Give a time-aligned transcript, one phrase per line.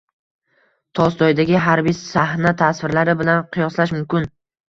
[0.99, 4.29] Tolstoydagi harbiy sahna tasvirlari bilan qiyoslash mumkin.